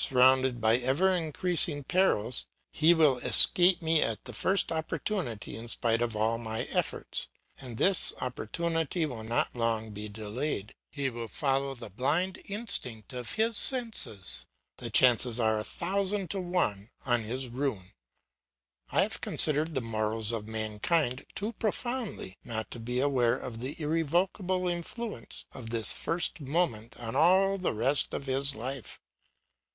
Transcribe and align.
Surrounded 0.00 0.60
by 0.60 0.76
ever 0.76 1.08
increasing 1.12 1.82
perils, 1.82 2.46
he 2.70 2.94
will 2.94 3.18
escape 3.18 3.82
me 3.82 4.00
at 4.00 4.22
the 4.26 4.32
first 4.32 4.70
opportunity 4.70 5.56
in 5.56 5.66
spite 5.66 6.00
of 6.00 6.14
all 6.14 6.38
my 6.38 6.62
efforts, 6.66 7.26
and 7.60 7.78
this 7.78 8.12
opportunity 8.20 9.04
will 9.04 9.24
not 9.24 9.56
long 9.56 9.90
be 9.90 10.08
delayed; 10.08 10.76
he 10.92 11.10
will 11.10 11.26
follow 11.26 11.74
the 11.74 11.90
blind 11.90 12.40
instinct 12.44 13.12
of 13.12 13.32
his 13.32 13.56
senses; 13.56 14.46
the 14.76 14.88
chances 14.88 15.40
are 15.40 15.58
a 15.58 15.64
thousand 15.64 16.30
to 16.30 16.40
one 16.40 16.90
on 17.04 17.24
his 17.24 17.48
ruin. 17.48 17.90
I 18.92 19.02
have 19.02 19.20
considered 19.20 19.74
the 19.74 19.80
morals 19.80 20.30
of 20.30 20.46
mankind 20.46 21.26
too 21.34 21.54
profoundly 21.54 22.38
not 22.44 22.70
to 22.70 22.78
be 22.78 23.00
aware 23.00 23.36
of 23.36 23.58
the 23.58 23.74
irrevocable 23.82 24.68
influence 24.68 25.46
of 25.50 25.70
this 25.70 25.92
first 25.92 26.38
moment 26.40 26.96
on 26.98 27.16
all 27.16 27.58
the 27.58 27.74
rest 27.74 28.14
of 28.14 28.26
his 28.26 28.54
life. 28.54 29.00